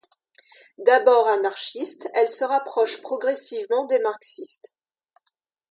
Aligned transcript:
D'abord 0.79 1.27
anarchiste, 1.27 2.09
elle 2.15 2.27
se 2.27 2.43
rapproche 2.43 3.03
progressivement 3.03 3.85
des 3.85 3.99
marxistes. 3.99 4.73